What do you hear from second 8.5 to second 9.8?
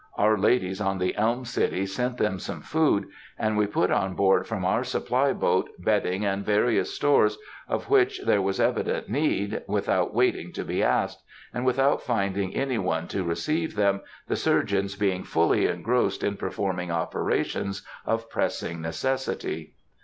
evident need,